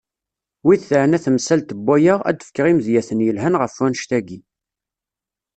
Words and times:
Wid 0.65 0.81
teɛna 0.89 1.19
temsalt 1.25 1.69
n 1.73 1.79
waya 1.85 2.15
ad 2.29 2.35
d-fkeɣ 2.39 2.65
imedyaten 2.67 3.23
yelhan 3.25 3.59
ɣef 3.61 3.73
wanect-agi. 3.79 4.39